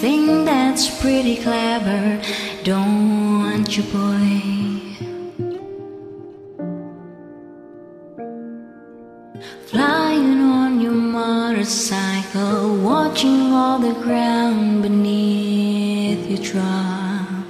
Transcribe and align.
think 0.00 0.46
that's 0.46 1.00
pretty 1.00 1.36
clever, 1.36 2.22
don't 2.62 3.66
you, 3.76 3.82
boy? 3.94 4.78
Flying 9.66 10.40
on 10.40 10.80
your 10.80 10.92
motorcycle, 10.92 12.78
watching 12.78 13.52
all 13.52 13.80
the 13.80 13.94
ground 13.94 14.82
beneath 14.82 16.30
you 16.30 16.38
drop. 16.38 17.48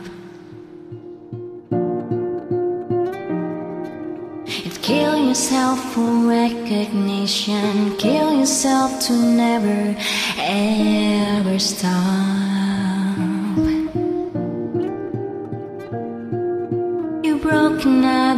It 4.47 4.81
kill 4.81 5.17
yourself 5.29 5.79
for 5.93 6.11
recognition, 6.27 7.95
kill 7.99 8.39
yourself 8.41 9.01
to 9.07 9.13
never 9.13 9.95
ever 10.39 11.59
stop. 11.59 12.48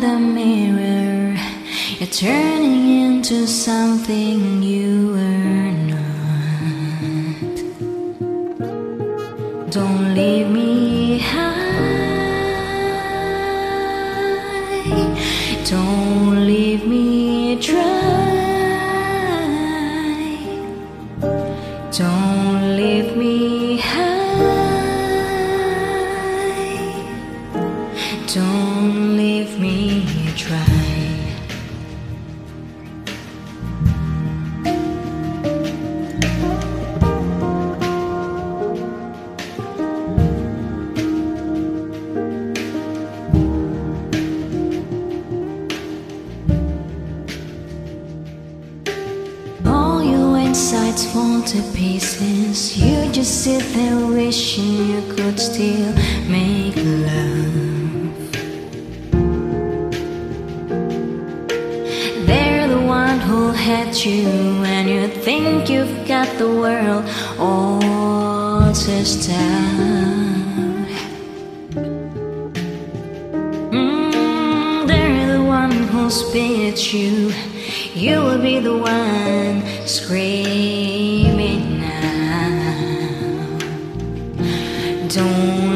Another 0.03 0.19
mirror, 0.19 1.37
you're 1.99 2.09
turning 2.09 3.03
into 3.03 3.47
something 3.47 4.63
you 4.63 4.70
You 52.91 53.13
just 53.13 53.45
sit 53.45 53.63
there 53.73 54.05
wishing 54.05 54.91
you 54.91 55.03
could 55.15 55.39
still 55.39 55.93
make 56.29 56.75
love. 57.07 58.33
They're 62.27 62.67
the 62.67 62.83
one 62.85 63.21
who'll 63.21 63.53
hurt 63.53 64.05
you 64.05 64.27
when 64.65 64.89
you 64.89 65.07
think 65.07 65.71
you've 65.71 66.09
got 66.09 66.27
the 66.37 66.49
world 66.49 67.05
all 67.39 68.73
to 68.73 68.97
out. 68.99 69.71
Mm, 73.71 74.89
they're 74.89 75.39
the 75.39 75.45
one 75.45 75.71
who'll 75.91 76.11
spit 76.11 76.93
you. 76.93 77.33
You 77.95 78.17
will 78.25 78.43
be 78.43 78.59
the 78.59 78.77
one 78.77 79.63
screaming 79.87 80.90
Don't 85.13 85.70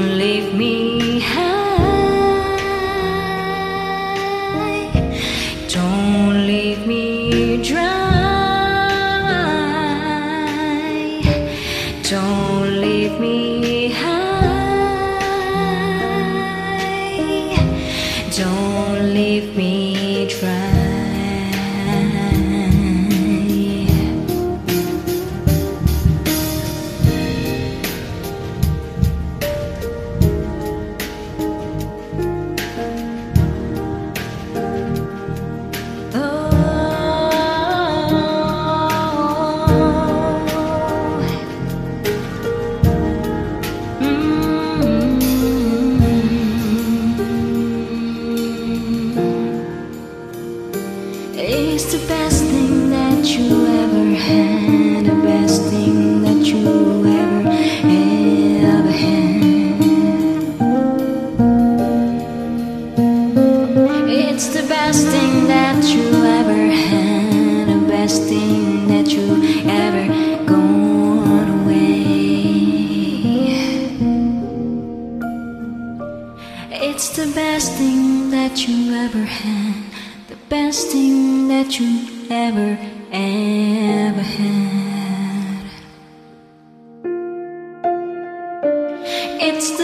the 55.74 55.80
best 55.80 55.86
thing 55.86 56.22
that 56.22 56.46
you 56.46 56.93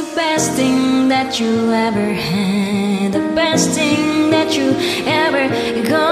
the 0.00 0.16
best 0.16 0.52
thing 0.52 1.08
that 1.08 1.38
you 1.38 1.72
ever 1.72 2.12
had, 2.14 3.12
the 3.12 3.34
best 3.34 3.70
thing 3.72 4.30
that 4.30 4.56
you 4.56 4.74
ever 5.06 5.46
got 5.88 6.09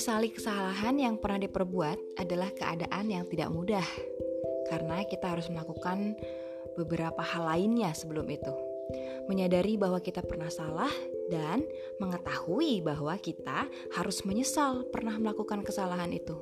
Menyesali 0.00 0.32
kesalahan 0.32 0.96
yang 0.96 1.20
pernah 1.20 1.44
diperbuat 1.44 2.16
adalah 2.16 2.48
keadaan 2.56 3.12
yang 3.12 3.28
tidak 3.28 3.52
mudah, 3.52 3.84
karena 4.72 5.04
kita 5.04 5.28
harus 5.28 5.52
melakukan 5.52 6.16
beberapa 6.72 7.20
hal 7.20 7.44
lainnya 7.44 7.92
sebelum 7.92 8.24
itu. 8.32 8.48
Menyadari 9.28 9.76
bahwa 9.76 10.00
kita 10.00 10.24
pernah 10.24 10.48
salah 10.48 10.88
dan 11.28 11.68
mengetahui 12.00 12.80
bahwa 12.80 13.12
kita 13.20 13.68
harus 13.92 14.24
menyesal 14.24 14.88
pernah 14.88 15.20
melakukan 15.20 15.60
kesalahan 15.60 16.16
itu. 16.16 16.40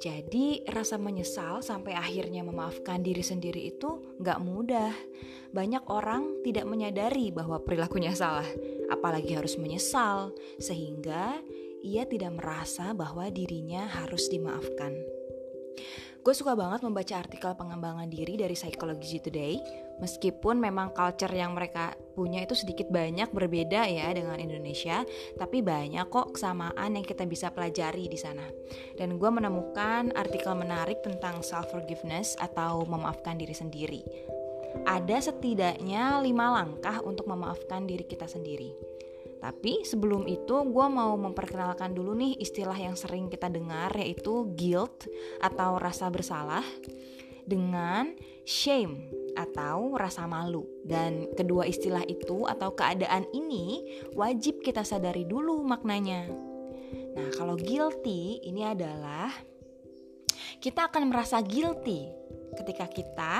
Jadi 0.00 0.64
rasa 0.72 0.96
menyesal 0.96 1.60
sampai 1.60 1.92
akhirnya 1.92 2.40
memaafkan 2.40 3.04
diri 3.04 3.20
sendiri 3.20 3.68
itu 3.68 4.16
nggak 4.16 4.40
mudah. 4.40 4.96
Banyak 5.52 5.92
orang 5.92 6.40
tidak 6.40 6.64
menyadari 6.64 7.36
bahwa 7.36 7.60
perilakunya 7.60 8.16
salah, 8.16 8.48
apalagi 8.88 9.36
harus 9.36 9.60
menyesal, 9.60 10.32
sehingga 10.56 11.36
ia 11.82 12.04
tidak 12.08 12.38
merasa 12.38 12.90
bahwa 12.96 13.30
dirinya 13.30 13.86
harus 13.86 14.26
dimaafkan. 14.30 14.94
Gue 16.18 16.34
suka 16.36 16.52
banget 16.52 16.84
membaca 16.84 17.14
artikel 17.24 17.56
pengembangan 17.56 18.10
diri 18.10 18.36
dari 18.36 18.52
Psychology 18.52 19.16
Today, 19.22 19.56
meskipun 20.02 20.60
memang 20.60 20.92
culture 20.92 21.30
yang 21.30 21.56
mereka 21.56 21.96
punya 22.12 22.44
itu 22.44 22.52
sedikit 22.52 22.90
banyak 22.92 23.32
berbeda 23.32 23.86
ya 23.86 24.10
dengan 24.12 24.36
Indonesia, 24.36 25.06
tapi 25.38 25.64
banyak 25.64 26.04
kok 26.10 26.36
kesamaan 26.36 26.98
yang 26.98 27.06
kita 27.06 27.24
bisa 27.24 27.48
pelajari 27.54 28.10
di 28.10 28.18
sana. 28.18 28.44
Dan 28.98 29.16
gue 29.16 29.30
menemukan 29.30 30.12
artikel 30.18 30.52
menarik 30.58 31.00
tentang 31.00 31.40
self 31.40 31.70
forgiveness 31.70 32.36
atau 32.42 32.84
memaafkan 32.84 33.38
diri 33.38 33.54
sendiri. 33.56 34.02
Ada 34.84 35.32
setidaknya 35.32 36.20
lima 36.20 36.60
langkah 36.60 37.00
untuk 37.00 37.24
memaafkan 37.24 37.88
diri 37.88 38.04
kita 38.04 38.28
sendiri. 38.28 38.97
Tapi 39.38 39.86
sebelum 39.86 40.26
itu 40.26 40.66
gue 40.66 40.86
mau 40.90 41.14
memperkenalkan 41.14 41.94
dulu 41.94 42.14
nih 42.18 42.38
istilah 42.42 42.74
yang 42.74 42.98
sering 42.98 43.30
kita 43.30 43.46
dengar 43.46 43.94
yaitu 43.94 44.50
guilt 44.58 45.06
atau 45.38 45.78
rasa 45.78 46.10
bersalah 46.10 46.66
dengan 47.48 48.12
shame 48.42 49.08
atau 49.38 49.94
rasa 49.94 50.26
malu. 50.26 50.66
Dan 50.82 51.30
kedua 51.38 51.64
istilah 51.64 52.02
itu 52.04 52.44
atau 52.44 52.74
keadaan 52.74 53.24
ini 53.30 53.86
wajib 54.18 54.60
kita 54.60 54.82
sadari 54.82 55.22
dulu 55.24 55.62
maknanya. 55.62 56.26
Nah, 57.14 57.28
kalau 57.38 57.54
guilty 57.54 58.42
ini 58.42 58.66
adalah 58.66 59.30
kita 60.58 60.90
akan 60.90 61.14
merasa 61.14 61.38
guilty 61.38 62.10
ketika 62.58 62.90
kita 62.90 63.34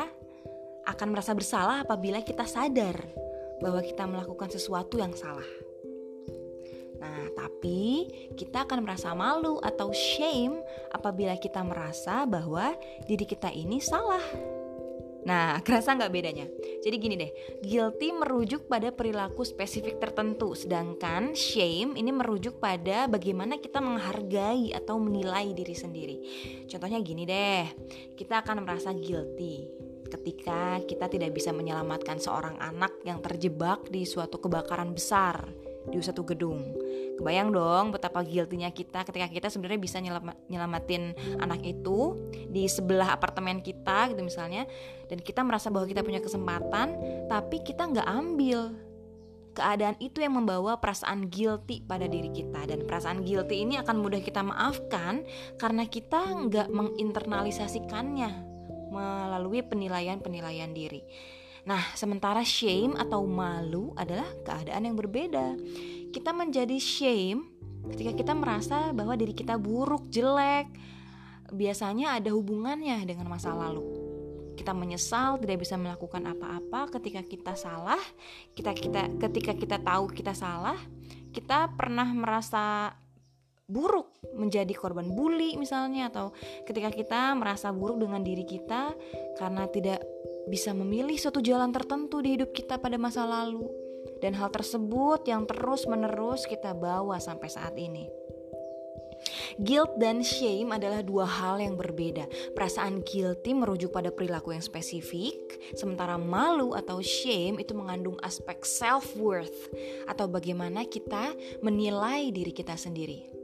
akan 0.89 1.09
merasa 1.13 1.37
bersalah 1.37 1.85
apabila 1.85 2.23
kita 2.25 2.47
sadar 2.49 2.97
bahwa 3.59 3.83
kita 3.83 4.07
melakukan 4.07 4.49
sesuatu 4.49 4.97
yang 4.97 5.13
salah. 5.13 5.68
Nah, 7.09 7.33
tapi 7.33 8.05
kita 8.37 8.69
akan 8.69 8.85
merasa 8.85 9.17
malu 9.17 9.57
atau 9.65 9.89
shame 9.97 10.61
apabila 10.93 11.33
kita 11.41 11.65
merasa 11.65 12.29
bahwa 12.29 12.77
diri 13.09 13.25
kita 13.25 13.49
ini 13.49 13.81
salah. 13.81 14.21
Nah, 15.25 15.57
kerasa 15.65 15.97
nggak 15.97 16.13
bedanya? 16.13 16.47
Jadi 16.85 16.97
gini 17.01 17.17
deh, 17.17 17.33
guilty 17.65 18.13
merujuk 18.13 18.69
pada 18.69 18.93
perilaku 18.93 19.41
spesifik 19.41 19.97
tertentu, 19.97 20.53
sedangkan 20.53 21.33
shame 21.33 21.97
ini 21.97 22.13
merujuk 22.13 22.61
pada 22.61 23.09
bagaimana 23.09 23.57
kita 23.57 23.81
menghargai 23.81 24.77
atau 24.77 25.01
menilai 25.01 25.57
diri 25.57 25.75
sendiri. 25.75 26.17
Contohnya 26.69 27.01
gini 27.01 27.25
deh, 27.25 27.65
kita 28.21 28.45
akan 28.45 28.69
merasa 28.69 28.93
guilty 28.93 29.69
ketika 30.09 30.81
kita 30.89 31.05
tidak 31.09 31.37
bisa 31.37 31.53
menyelamatkan 31.53 32.17
seorang 32.17 32.57
anak 32.65 32.97
yang 33.05 33.21
terjebak 33.21 33.93
di 33.93 34.09
suatu 34.09 34.41
kebakaran 34.41 34.97
besar 34.97 35.68
di 35.91 35.99
satu 36.01 36.23
gedung. 36.25 36.77
Kebayang 37.19 37.51
dong 37.51 37.91
betapa 37.91 38.23
guilty-nya 38.23 38.71
kita 38.71 39.03
ketika 39.03 39.27
kita 39.27 39.49
sebenarnya 39.51 39.81
bisa 39.83 39.99
nyelamatin 40.47 41.19
anak 41.43 41.67
itu 41.67 42.15
di 42.47 42.71
sebelah 42.71 43.11
apartemen 43.11 43.59
kita 43.59 44.15
gitu 44.15 44.23
misalnya 44.23 44.71
dan 45.11 45.19
kita 45.19 45.43
merasa 45.43 45.67
bahwa 45.67 45.91
kita 45.91 46.07
punya 46.07 46.23
kesempatan 46.23 46.95
tapi 47.27 47.59
kita 47.67 47.91
nggak 47.91 48.07
ambil 48.07 48.71
keadaan 49.59 49.99
itu 49.99 50.23
yang 50.23 50.39
membawa 50.39 50.79
perasaan 50.79 51.27
guilty 51.27 51.83
pada 51.83 52.07
diri 52.07 52.31
kita 52.31 52.71
dan 52.71 52.87
perasaan 52.87 53.27
guilty 53.27 53.67
ini 53.67 53.75
akan 53.83 53.99
mudah 53.99 54.23
kita 54.23 54.47
maafkan 54.47 55.27
karena 55.59 55.83
kita 55.91 56.23
nggak 56.23 56.71
menginternalisasikannya 56.71 58.31
melalui 58.95 59.61
penilaian-penilaian 59.67 60.71
diri. 60.71 61.03
Nah, 61.69 61.85
sementara 61.93 62.41
shame 62.41 62.97
atau 62.97 63.29
malu 63.29 63.93
adalah 63.93 64.25
keadaan 64.41 64.89
yang 64.89 64.97
berbeda. 64.97 65.53
Kita 66.09 66.33
menjadi 66.33 66.81
shame 66.81 67.45
ketika 67.93 68.17
kita 68.17 68.33
merasa 68.33 68.89
bahwa 68.97 69.13
diri 69.21 69.37
kita 69.37 69.61
buruk, 69.61 70.09
jelek. 70.09 70.73
Biasanya 71.53 72.17
ada 72.17 72.33
hubungannya 72.33 73.05
dengan 73.05 73.29
masa 73.29 73.53
lalu. 73.53 73.85
Kita 74.57 74.73
menyesal 74.73 75.37
tidak 75.45 75.61
bisa 75.61 75.77
melakukan 75.77 76.25
apa-apa 76.25 76.89
ketika 76.97 77.21
kita 77.21 77.53
salah. 77.53 78.01
Kita 78.57 78.73
kita 78.73 79.21
ketika 79.29 79.53
kita 79.53 79.77
tahu 79.77 80.09
kita 80.09 80.33
salah, 80.33 80.81
kita 81.37 81.69
pernah 81.77 82.09
merasa 82.09 82.97
buruk 83.69 84.09
menjadi 84.33 84.73
korban 84.73 85.13
bully 85.13 85.61
misalnya 85.61 86.09
atau 86.09 86.33
ketika 86.65 86.89
kita 86.89 87.37
merasa 87.37 87.69
buruk 87.69 88.01
dengan 88.01 88.25
diri 88.25 88.49
kita 88.49 88.97
karena 89.37 89.69
tidak 89.69 90.01
bisa 90.49 90.73
memilih 90.73 91.21
suatu 91.21 91.45
jalan 91.45 91.69
tertentu 91.69 92.25
di 92.25 92.41
hidup 92.41 92.57
kita 92.57 92.81
pada 92.81 92.97
masa 92.97 93.29
lalu 93.29 93.69
dan 94.25 94.33
hal 94.33 94.49
tersebut 94.49 95.29
yang 95.29 95.45
terus-menerus 95.45 96.49
kita 96.49 96.73
bawa 96.73 97.21
sampai 97.21 97.49
saat 97.53 97.77
ini. 97.77 98.09
Guilt 99.59 99.99
dan 99.99 100.23
shame 100.23 100.71
adalah 100.71 101.03
dua 101.03 101.27
hal 101.27 101.59
yang 101.59 101.75
berbeda. 101.75 102.31
Perasaan 102.55 103.03
guilty 103.03 103.51
merujuk 103.51 103.91
pada 103.91 104.15
perilaku 104.15 104.55
yang 104.55 104.63
spesifik, 104.63 105.35
sementara 105.75 106.15
malu 106.15 106.79
atau 106.79 107.03
shame 107.03 107.59
itu 107.59 107.75
mengandung 107.75 108.15
aspek 108.23 108.63
self-worth 108.63 109.75
atau 110.07 110.31
bagaimana 110.31 110.87
kita 110.87 111.35
menilai 111.67 112.31
diri 112.31 112.55
kita 112.55 112.79
sendiri. 112.79 113.38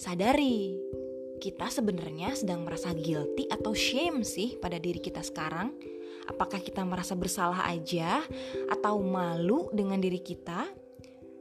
Sadari, 0.00 0.80
kita 1.44 1.68
sebenarnya 1.68 2.32
sedang 2.32 2.64
merasa 2.64 2.96
guilty 2.96 3.44
atau 3.52 3.76
shame 3.76 4.24
sih 4.24 4.56
pada 4.56 4.80
diri 4.80 4.96
kita 4.96 5.20
sekarang 5.20 5.76
Apakah 6.30 6.62
kita 6.62 6.86
merasa 6.86 7.18
bersalah 7.18 7.66
aja 7.66 8.22
atau 8.70 9.02
malu 9.02 9.66
dengan 9.74 9.98
diri 9.98 10.22
kita? 10.22 10.70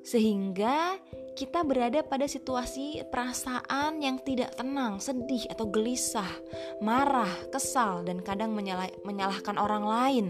Sehingga 0.02 0.98
kita 1.38 1.62
berada 1.62 2.02
pada 2.02 2.26
situasi 2.26 3.04
perasaan 3.14 4.02
yang 4.02 4.18
tidak 4.26 4.58
tenang, 4.58 4.98
sedih 4.98 5.46
atau 5.54 5.70
gelisah, 5.70 6.28
marah, 6.82 7.30
kesal, 7.54 8.02
dan 8.02 8.26
kadang 8.26 8.56
menyalah, 8.58 8.90
menyalahkan 9.06 9.56
orang 9.62 9.86
lain 9.86 10.26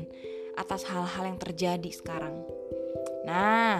atas 0.60 0.84
hal-hal 0.92 1.24
yang 1.24 1.40
terjadi 1.40 1.90
sekarang. 1.96 2.44
Nah, 3.24 3.80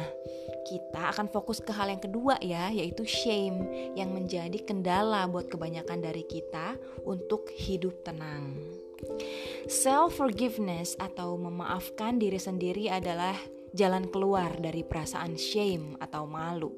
kita 0.70 1.10
akan 1.10 1.26
fokus 1.34 1.58
ke 1.58 1.74
hal 1.74 1.90
yang 1.90 1.98
kedua 1.98 2.38
ya, 2.46 2.70
yaitu 2.70 3.02
shame 3.02 3.66
yang 3.98 4.14
menjadi 4.14 4.62
kendala 4.62 5.26
buat 5.26 5.50
kebanyakan 5.50 6.06
dari 6.06 6.22
kita 6.30 6.78
untuk 7.10 7.50
hidup 7.50 8.06
tenang. 8.06 8.54
Self 9.66 10.22
forgiveness 10.22 10.94
atau 11.02 11.34
memaafkan 11.42 12.22
diri 12.22 12.38
sendiri 12.38 12.86
adalah 12.94 13.34
jalan 13.74 14.06
keluar 14.14 14.54
dari 14.62 14.86
perasaan 14.86 15.34
shame 15.34 15.98
atau 15.98 16.30
malu. 16.30 16.70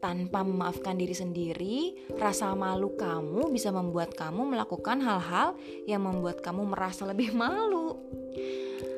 Tanpa 0.00 0.44
memaafkan 0.44 1.00
diri 1.00 1.16
sendiri, 1.16 1.76
rasa 2.20 2.52
malu 2.52 2.92
kamu 2.92 3.48
bisa 3.48 3.72
membuat 3.72 4.12
kamu 4.12 4.52
melakukan 4.52 5.00
hal-hal 5.00 5.56
yang 5.88 6.04
membuat 6.04 6.44
kamu 6.44 6.64
merasa 6.68 7.08
lebih 7.08 7.32
malu 7.40 8.23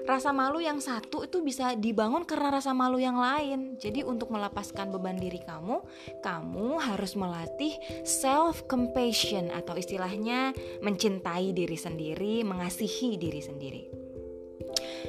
rasa 0.07 0.31
malu 0.31 0.63
yang 0.63 0.79
satu 0.79 1.27
itu 1.27 1.43
bisa 1.43 1.75
dibangun 1.75 2.23
karena 2.23 2.55
rasa 2.55 2.71
malu 2.71 3.03
yang 3.03 3.19
lain. 3.19 3.75
Jadi 3.77 4.07
untuk 4.07 4.31
melepaskan 4.31 4.95
beban 4.95 5.19
diri 5.19 5.43
kamu, 5.43 5.83
kamu 6.23 6.79
harus 6.79 7.19
melatih 7.19 7.75
self 8.07 8.65
compassion 8.71 9.51
atau 9.51 9.75
istilahnya 9.75 10.55
mencintai 10.81 11.51
diri 11.51 11.77
sendiri, 11.77 12.47
mengasihi 12.47 13.19
diri 13.19 13.43
sendiri. 13.43 13.83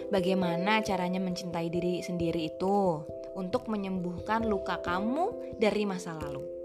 Bagaimana 0.09 0.81
caranya 0.81 1.21
mencintai 1.21 1.67
diri 1.69 2.01
sendiri 2.01 2.49
itu? 2.49 3.03
Untuk 3.37 3.69
menyembuhkan 3.69 4.49
luka 4.49 4.81
kamu 4.81 5.55
dari 5.61 5.85
masa 5.85 6.17
lalu. 6.17 6.56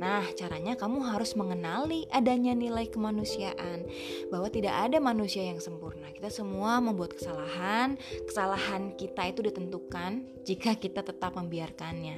Nah, 0.00 0.24
caranya 0.32 0.80
kamu 0.80 1.04
harus 1.12 1.36
mengenali 1.36 2.08
adanya 2.08 2.56
nilai 2.56 2.88
kemanusiaan, 2.88 3.84
bahwa 4.32 4.48
tidak 4.48 4.72
ada 4.72 4.96
manusia 4.96 5.44
yang 5.44 5.60
sempurna. 5.60 6.08
Kita 6.08 6.32
semua 6.32 6.80
membuat 6.80 7.20
kesalahan, 7.20 8.00
kesalahan 8.24 8.96
kita 8.96 9.28
itu 9.28 9.44
ditentukan 9.44 10.24
jika 10.48 10.72
kita 10.80 11.04
tetap 11.04 11.36
membiarkannya. 11.36 12.16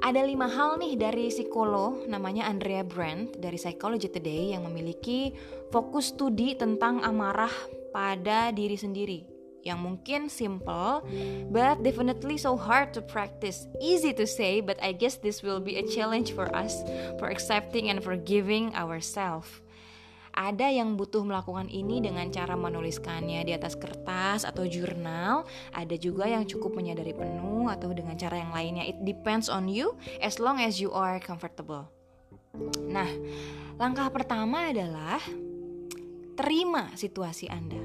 Ada 0.00 0.24
lima 0.24 0.48
hal 0.48 0.80
nih 0.80 0.96
dari 0.96 1.28
psikolog 1.28 2.08
namanya 2.08 2.48
Andrea 2.48 2.80
Brandt 2.80 3.36
dari 3.36 3.60
Psychology 3.60 4.08
Today 4.08 4.56
yang 4.56 4.64
memiliki 4.64 5.36
fokus 5.68 6.16
studi 6.16 6.56
tentang 6.56 7.04
amarah 7.04 7.52
pada 7.92 8.48
diri 8.48 8.80
sendiri 8.80 9.39
yang 9.62 9.80
mungkin 9.80 10.32
simple 10.32 11.04
but 11.52 11.80
definitely 11.84 12.40
so 12.40 12.56
hard 12.56 12.92
to 12.96 13.04
practice. 13.04 13.68
Easy 13.80 14.12
to 14.16 14.24
say, 14.24 14.60
but 14.60 14.80
I 14.80 14.92
guess 14.96 15.20
this 15.20 15.44
will 15.44 15.60
be 15.60 15.76
a 15.76 15.84
challenge 15.84 16.32
for 16.32 16.48
us 16.56 16.80
for 17.20 17.28
accepting 17.28 17.92
and 17.92 18.00
forgiving 18.00 18.72
ourselves. 18.72 19.48
Ada 20.30 20.70
yang 20.70 20.94
butuh 20.94 21.26
melakukan 21.26 21.66
ini 21.66 21.98
dengan 21.98 22.30
cara 22.30 22.54
menuliskannya 22.54 23.42
di 23.42 23.52
atas 23.52 23.74
kertas 23.74 24.46
atau 24.46 24.62
jurnal. 24.62 25.42
Ada 25.74 25.98
juga 25.98 26.30
yang 26.30 26.46
cukup 26.46 26.78
menyadari 26.78 27.10
penuh 27.10 27.66
atau 27.66 27.90
dengan 27.90 28.14
cara 28.14 28.38
yang 28.38 28.54
lainnya. 28.54 28.86
It 28.86 29.02
depends 29.02 29.50
on 29.50 29.66
you 29.66 29.98
as 30.22 30.38
long 30.38 30.62
as 30.62 30.78
you 30.78 30.94
are 30.94 31.18
comfortable. 31.18 31.90
Nah, 32.86 33.10
langkah 33.74 34.06
pertama 34.10 34.70
adalah 34.70 35.18
terima 36.38 36.94
situasi 36.94 37.50
Anda. 37.50 37.82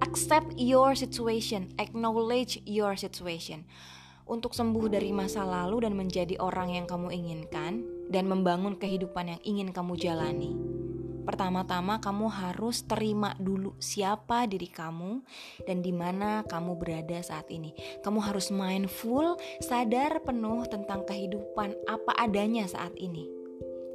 Accept 0.00 0.56
your 0.56 0.96
situation, 0.96 1.70
acknowledge 1.76 2.60
your 2.64 2.96
situation. 2.96 3.68
Untuk 4.30 4.54
sembuh 4.54 4.88
dari 4.88 5.10
masa 5.10 5.42
lalu 5.42 5.84
dan 5.84 5.98
menjadi 5.98 6.38
orang 6.38 6.74
yang 6.74 6.86
kamu 6.86 7.10
inginkan 7.10 7.82
dan 8.08 8.30
membangun 8.30 8.78
kehidupan 8.78 9.36
yang 9.36 9.40
ingin 9.42 9.68
kamu 9.74 9.98
jalani 9.98 10.70
Pertama-tama 11.30 12.00
kamu 12.02 12.26
harus 12.26 12.82
terima 12.82 13.38
dulu 13.38 13.76
siapa 13.78 14.50
diri 14.50 14.66
kamu 14.66 15.22
dan 15.62 15.78
di 15.78 15.94
mana 15.94 16.42
kamu 16.42 16.74
berada 16.74 17.22
saat 17.22 17.46
ini. 17.54 17.70
Kamu 18.02 18.18
harus 18.18 18.50
mindful, 18.50 19.38
sadar 19.62 20.24
penuh 20.26 20.66
tentang 20.66 21.06
kehidupan 21.06 21.76
apa 21.86 22.12
adanya 22.18 22.66
saat 22.66 22.96
ini. 22.98 23.30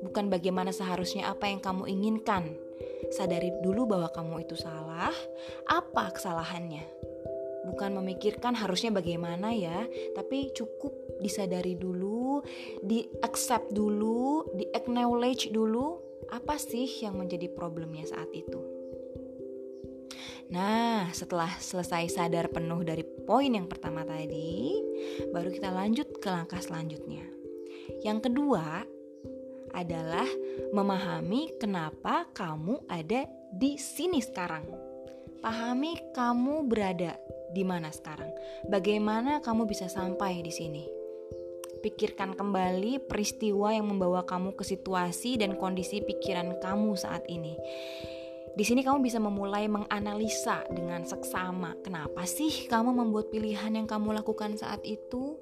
Bukan 0.06 0.32
bagaimana 0.32 0.72
seharusnya 0.72 1.28
apa 1.28 1.52
yang 1.52 1.60
kamu 1.60 1.90
inginkan. 1.90 2.56
Sadari 3.13 3.53
dulu 3.62 3.86
bahwa 3.86 4.10
kamu 4.12 4.44
itu 4.44 4.58
salah, 4.58 5.13
apa 5.70 6.12
kesalahannya. 6.12 6.84
Bukan 7.65 7.98
memikirkan 7.98 8.53
harusnya 8.53 8.94
bagaimana 8.94 9.50
ya, 9.55 9.89
tapi 10.13 10.53
cukup 10.53 10.94
disadari 11.17 11.74
dulu, 11.74 12.46
di 12.86 13.10
accept 13.25 13.74
dulu, 13.74 14.46
di 14.53 14.70
acknowledge 14.74 15.50
dulu 15.50 15.98
apa 16.29 16.58
sih 16.62 16.86
yang 17.01 17.17
menjadi 17.17 17.50
problemnya 17.50 18.05
saat 18.05 18.29
itu? 18.34 18.62
Nah, 20.53 21.10
setelah 21.10 21.50
selesai 21.58 22.05
sadar 22.13 22.53
penuh 22.53 22.86
dari 22.86 23.01
poin 23.01 23.50
yang 23.50 23.65
pertama 23.65 24.05
tadi, 24.05 24.77
baru 25.34 25.50
kita 25.50 25.74
lanjut 25.74 26.22
ke 26.22 26.29
langkah 26.29 26.62
selanjutnya. 26.62 27.25
Yang 28.05 28.29
kedua 28.29 28.86
adalah 29.75 30.25
memahami 30.72 31.51
kenapa 31.60 32.25
kamu 32.32 32.88
ada 32.88 33.27
di 33.51 33.75
sini 33.75 34.24
sekarang. 34.24 34.63
Pahami 35.44 36.00
kamu 36.15 36.65
berada 36.65 37.20
di 37.51 37.62
mana 37.62 37.91
sekarang. 37.91 38.32
Bagaimana 38.72 39.44
kamu 39.44 39.67
bisa 39.67 39.91
sampai 39.91 40.41
di 40.41 40.50
sini? 40.50 40.84
Pikirkan 41.84 42.34
kembali 42.34 43.05
peristiwa 43.05 43.70
yang 43.70 43.91
membawa 43.91 44.25
kamu 44.25 44.58
ke 44.58 44.65
situasi 44.65 45.38
dan 45.38 45.53
kondisi 45.53 46.01
pikiran 46.01 46.58
kamu 46.58 46.98
saat 46.98 47.27
ini. 47.29 47.53
Di 48.56 48.64
sini 48.64 48.88
kamu 48.88 49.04
bisa 49.04 49.20
memulai 49.20 49.68
menganalisa 49.68 50.64
dengan 50.72 51.04
seksama. 51.04 51.76
Kenapa 51.84 52.24
sih 52.24 52.72
kamu 52.72 52.96
membuat 52.96 53.28
pilihan 53.28 53.76
yang 53.76 53.84
kamu 53.84 54.16
lakukan 54.16 54.56
saat 54.56 54.80
itu? 54.88 55.36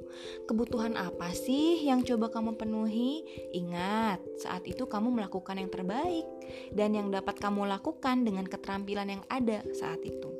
Kebutuhan 0.50 0.98
apa 0.98 1.30
sih 1.32 1.86
yang 1.86 2.02
coba 2.02 2.34
kamu 2.34 2.58
penuhi? 2.58 3.22
Ingat, 3.54 4.18
saat 4.42 4.66
itu 4.66 4.90
kamu 4.90 5.14
melakukan 5.14 5.62
yang 5.62 5.70
terbaik 5.70 6.26
dan 6.74 6.98
yang 6.98 7.14
dapat 7.14 7.38
kamu 7.38 7.70
lakukan 7.70 8.26
dengan 8.26 8.50
keterampilan 8.50 9.06
yang 9.06 9.24
ada 9.30 9.62
saat 9.78 10.02
itu. 10.02 10.34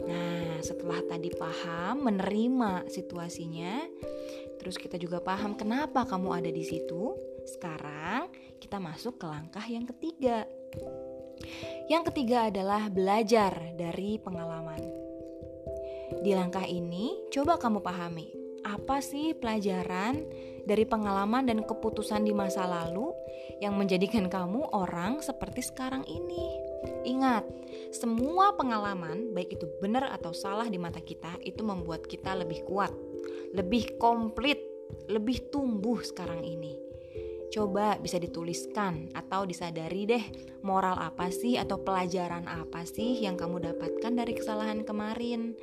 Nah, 0.00 0.58
setelah 0.64 0.98
tadi 1.06 1.30
paham, 1.30 2.08
menerima 2.08 2.88
situasinya, 2.88 3.84
Terus 4.60 4.76
kita 4.76 5.00
juga 5.00 5.24
paham 5.24 5.56
kenapa 5.56 6.04
kamu 6.04 6.36
ada 6.44 6.50
di 6.52 6.60
situ. 6.60 7.16
Sekarang 7.48 8.28
kita 8.60 8.76
masuk 8.76 9.16
ke 9.16 9.24
langkah 9.24 9.64
yang 9.64 9.88
ketiga. 9.88 10.44
Yang 11.90 12.14
ketiga 12.14 12.46
adalah 12.46 12.86
belajar 12.86 13.74
dari 13.74 14.22
pengalaman. 14.22 14.78
Di 16.22 16.30
langkah 16.38 16.62
ini, 16.62 17.18
coba 17.34 17.58
kamu 17.58 17.82
pahami 17.82 18.38
apa 18.60 19.00
sih 19.00 19.32
pelajaran 19.32 20.20
dari 20.68 20.84
pengalaman 20.84 21.48
dan 21.48 21.64
keputusan 21.64 22.28
di 22.28 22.36
masa 22.36 22.68
lalu 22.68 23.08
yang 23.58 23.72
menjadikan 23.74 24.28
kamu 24.28 24.68
orang 24.70 25.18
seperti 25.24 25.64
sekarang 25.64 26.04
ini. 26.06 26.60
Ingat, 27.08 27.48
semua 27.90 28.54
pengalaman, 28.54 29.32
baik 29.32 29.56
itu 29.58 29.66
benar 29.80 30.12
atau 30.12 30.30
salah 30.36 30.68
di 30.68 30.76
mata 30.76 31.00
kita, 31.00 31.40
itu 31.42 31.64
membuat 31.64 32.04
kita 32.04 32.36
lebih 32.36 32.62
kuat 32.68 32.92
lebih 33.50 33.98
komplit, 33.98 34.62
lebih 35.10 35.50
tumbuh 35.50 35.98
sekarang 36.02 36.46
ini. 36.46 36.89
Coba 37.50 37.98
bisa 37.98 38.22
dituliskan 38.22 39.10
atau 39.10 39.42
disadari 39.42 40.06
deh 40.06 40.24
moral 40.62 40.94
apa 41.02 41.34
sih 41.34 41.58
atau 41.58 41.82
pelajaran 41.82 42.46
apa 42.46 42.86
sih 42.86 43.18
yang 43.18 43.34
kamu 43.34 43.58
dapatkan 43.74 44.12
dari 44.14 44.32
kesalahan 44.38 44.86
kemarin. 44.86 45.58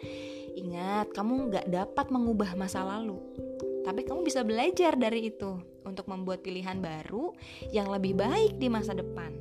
Ingat, 0.58 1.16
kamu 1.16 1.54
gak 1.54 1.68
dapat 1.72 2.12
mengubah 2.12 2.58
masa 2.60 2.84
lalu, 2.84 3.22
tapi 3.88 4.04
kamu 4.04 4.26
bisa 4.26 4.44
belajar 4.44 5.00
dari 5.00 5.32
itu 5.32 5.56
untuk 5.88 6.12
membuat 6.12 6.44
pilihan 6.44 6.82
baru 6.84 7.32
yang 7.72 7.88
lebih 7.88 8.20
baik 8.20 8.60
di 8.60 8.68
masa 8.68 8.92
depan. 8.92 9.32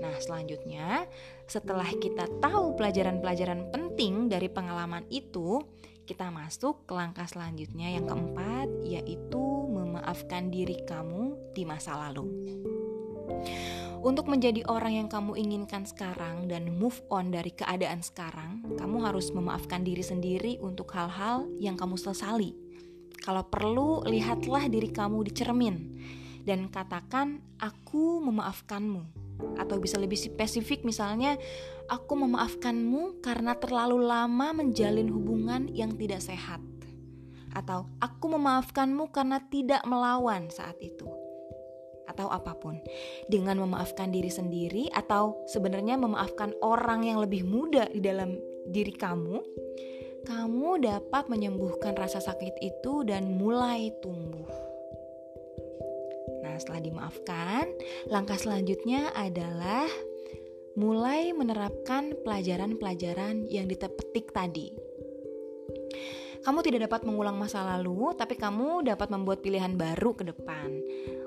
Nah, 0.00 0.16
selanjutnya, 0.22 1.04
setelah 1.44 1.88
kita 1.98 2.30
tahu 2.40 2.78
pelajaran-pelajaran 2.78 3.68
penting 3.74 4.30
dari 4.30 4.46
pengalaman 4.46 5.04
itu, 5.10 5.60
kita 6.06 6.30
masuk 6.30 6.86
ke 6.86 6.94
langkah 6.94 7.26
selanjutnya 7.26 7.98
yang 7.98 8.06
keempat, 8.06 8.70
yaitu 8.86 9.65
memaafkan 9.96 10.52
diri 10.52 10.76
kamu 10.84 11.52
di 11.56 11.64
masa 11.64 11.96
lalu. 11.96 12.28
Untuk 14.04 14.28
menjadi 14.28 14.62
orang 14.68 15.02
yang 15.02 15.08
kamu 15.08 15.34
inginkan 15.40 15.88
sekarang 15.88 16.46
dan 16.46 16.68
move 16.76 17.00
on 17.08 17.32
dari 17.32 17.50
keadaan 17.50 18.04
sekarang, 18.04 18.62
kamu 18.76 19.02
harus 19.02 19.32
memaafkan 19.32 19.82
diri 19.82 20.04
sendiri 20.04 20.60
untuk 20.60 20.92
hal-hal 20.92 21.48
yang 21.56 21.74
kamu 21.74 21.96
sesali. 21.96 22.52
Kalau 23.24 23.48
perlu, 23.48 24.04
lihatlah 24.06 24.68
diri 24.68 24.92
kamu 24.92 25.26
di 25.26 25.32
cermin 25.32 25.76
dan 26.44 26.68
katakan, 26.68 27.40
"Aku 27.56 28.20
memaafkanmu." 28.20 29.26
atau 29.60 29.76
bisa 29.76 30.00
lebih 30.00 30.16
spesifik 30.16 30.80
misalnya 30.80 31.36
aku 31.92 32.16
memaafkanmu 32.16 33.20
karena 33.20 33.52
terlalu 33.52 34.00
lama 34.00 34.56
menjalin 34.56 35.12
hubungan 35.12 35.68
yang 35.76 35.92
tidak 35.92 36.24
sehat 36.24 36.56
atau 37.56 37.88
aku 38.04 38.36
memaafkanmu 38.36 39.08
karena 39.08 39.40
tidak 39.48 39.80
melawan 39.88 40.52
saat 40.52 40.76
itu. 40.84 41.08
Atau 42.04 42.28
apa 42.28 42.52
pun. 42.60 42.76
Dengan 43.32 43.56
memaafkan 43.56 44.12
diri 44.12 44.28
sendiri 44.28 44.92
atau 44.92 45.40
sebenarnya 45.48 45.96
memaafkan 45.96 46.52
orang 46.60 47.08
yang 47.08 47.18
lebih 47.24 47.48
muda 47.48 47.88
di 47.88 48.04
dalam 48.04 48.36
diri 48.68 48.92
kamu 48.92 49.40
kamu 50.26 50.82
dapat 50.82 51.30
menyembuhkan 51.30 51.94
rasa 51.94 52.18
sakit 52.18 52.58
itu 52.58 53.06
dan 53.06 53.38
mulai 53.38 53.94
tumbuh. 54.02 54.50
Setelah 56.56 56.82
dimaafkan, 56.82 57.68
langkah 58.08 58.40
selanjutnya 58.40 59.12
adalah 59.12 59.86
mulai 60.76 61.32
menerapkan 61.36 62.16
pelajaran-pelajaran 62.24 63.44
yang 63.48 63.68
ditepetik 63.68 64.32
tadi. 64.32 64.72
Kamu 66.46 66.62
tidak 66.62 66.86
dapat 66.86 67.02
mengulang 67.02 67.34
masa 67.34 67.66
lalu, 67.66 68.14
tapi 68.14 68.38
kamu 68.38 68.86
dapat 68.86 69.10
membuat 69.10 69.42
pilihan 69.42 69.74
baru 69.74 70.14
ke 70.14 70.30
depan. 70.30 70.78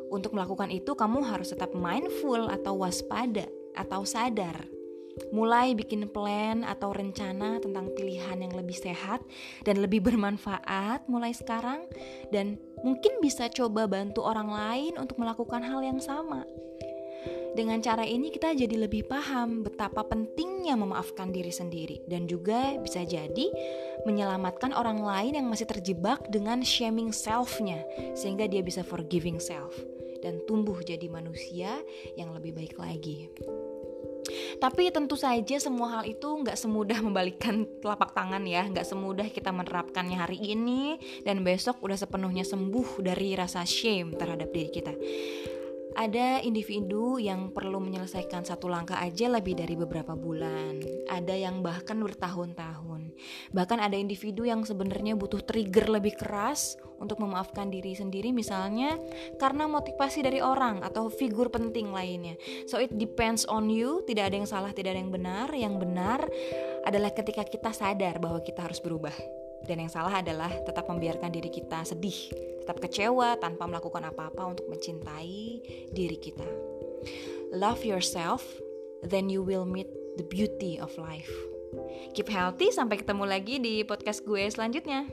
Untuk 0.07 0.31
melakukan 0.31 0.71
itu, 0.71 0.95
kamu 0.95 1.27
harus 1.27 1.51
tetap 1.51 1.75
mindful 1.75 2.47
atau 2.47 2.79
waspada 2.79 3.43
atau 3.75 4.07
sadar 4.07 4.79
mulai 5.35 5.75
bikin 5.75 6.07
plan 6.07 6.63
atau 6.63 6.95
rencana 6.95 7.59
tentang 7.59 7.91
pilihan 7.91 8.39
yang 8.39 8.53
lebih 8.55 8.79
sehat 8.79 9.19
dan 9.67 9.83
lebih 9.83 9.99
bermanfaat 9.99 11.05
mulai 11.11 11.35
sekarang 11.35 11.85
dan 12.31 12.55
mungkin 12.81 13.19
bisa 13.19 13.51
coba 13.51 13.85
bantu 13.85 14.23
orang 14.23 14.47
lain 14.47 14.93
untuk 14.95 15.19
melakukan 15.19 15.59
hal 15.59 15.83
yang 15.83 15.99
sama. 15.99 16.47
Dengan 17.57 17.81
cara 17.81 18.05
ini 18.05 18.29
kita 18.29 18.53
jadi 18.53 18.85
lebih 18.85 19.09
paham 19.09 19.65
betapa 19.65 20.05
pentingnya 20.05 20.77
memaafkan 20.77 21.33
diri 21.33 21.49
sendiri 21.49 22.05
dan 22.05 22.29
juga 22.29 22.77
bisa 22.77 23.01
jadi 23.01 23.49
menyelamatkan 24.05 24.71
orang 24.71 25.01
lain 25.01 25.33
yang 25.41 25.47
masih 25.49 25.65
terjebak 25.65 26.21
dengan 26.29 26.61
shaming 26.61 27.09
self-nya 27.09 27.81
sehingga 28.13 28.45
dia 28.45 28.61
bisa 28.61 28.85
forgiving 28.85 29.41
self 29.41 29.73
dan 30.21 30.43
tumbuh 30.45 30.77
jadi 30.83 31.09
manusia 31.09 31.79
yang 32.13 32.35
lebih 32.35 32.53
baik 32.53 32.77
lagi. 32.77 33.31
Tapi 34.59 34.91
tentu 34.91 35.15
saja 35.15 35.57
semua 35.57 35.99
hal 35.99 36.03
itu 36.05 36.27
nggak 36.27 36.59
semudah 36.59 36.99
membalikkan 37.07 37.65
telapak 37.81 38.13
tangan 38.13 38.43
ya, 38.45 38.67
nggak 38.67 38.85
semudah 38.85 39.27
kita 39.31 39.49
menerapkannya 39.49 40.19
hari 40.19 40.37
ini 40.37 40.99
dan 41.23 41.41
besok 41.41 41.81
udah 41.81 41.97
sepenuhnya 41.97 42.45
sembuh 42.45 43.01
dari 43.01 43.33
rasa 43.33 43.63
shame 43.65 44.13
terhadap 44.19 44.51
diri 44.53 44.69
kita. 44.69 44.93
Ada 45.99 46.39
individu 46.47 47.19
yang 47.19 47.51
perlu 47.51 47.83
menyelesaikan 47.83 48.47
satu 48.47 48.71
langkah 48.71 49.03
aja 49.03 49.27
lebih 49.27 49.59
dari 49.59 49.75
beberapa 49.75 50.15
bulan. 50.15 50.79
Ada 51.11 51.35
yang 51.35 51.59
bahkan 51.59 51.99
bertahun-tahun. 51.99 53.11
Bahkan 53.51 53.83
ada 53.83 53.99
individu 53.99 54.47
yang 54.47 54.63
sebenarnya 54.63 55.19
butuh 55.19 55.43
trigger 55.43 55.91
lebih 55.91 56.15
keras 56.15 56.79
untuk 57.03 57.19
memaafkan 57.19 57.67
diri 57.67 57.99
sendiri 57.99 58.31
misalnya 58.31 58.95
karena 59.43 59.67
motivasi 59.67 60.23
dari 60.23 60.39
orang 60.39 60.87
atau 60.87 61.11
figur 61.11 61.51
penting 61.51 61.91
lainnya. 61.91 62.39
So 62.71 62.79
it 62.79 62.95
depends 62.95 63.43
on 63.43 63.67
you, 63.67 63.99
tidak 64.07 64.31
ada 64.31 64.35
yang 64.39 64.47
salah, 64.47 64.71
tidak 64.71 64.95
ada 64.95 65.03
yang 65.03 65.11
benar. 65.11 65.51
Yang 65.51 65.83
benar 65.83 66.23
adalah 66.87 67.11
ketika 67.11 67.43
kita 67.43 67.75
sadar 67.75 68.23
bahwa 68.23 68.39
kita 68.39 68.63
harus 68.63 68.79
berubah. 68.79 69.38
Dan 69.65 69.85
yang 69.85 69.91
salah 69.91 70.21
adalah 70.21 70.49
tetap 70.63 70.87
membiarkan 70.87 71.31
diri 71.31 71.51
kita 71.51 71.83
sedih, 71.83 72.31
tetap 72.63 72.79
kecewa 72.79 73.39
tanpa 73.39 73.65
melakukan 73.65 74.05
apa-apa 74.07 74.55
untuk 74.55 74.65
mencintai 74.71 75.63
diri 75.91 76.17
kita. 76.19 76.45
Love 77.55 77.81
yourself, 77.81 78.45
then 79.05 79.27
you 79.31 79.41
will 79.41 79.65
meet 79.65 79.89
the 80.19 80.25
beauty 80.27 80.77
of 80.77 80.93
life. 80.99 81.29
Keep 82.17 82.29
healthy, 82.33 82.73
sampai 82.73 83.01
ketemu 83.01 83.25
lagi 83.29 83.61
di 83.61 83.85
podcast 83.85 84.25
gue 84.25 84.49
selanjutnya. 84.49 85.05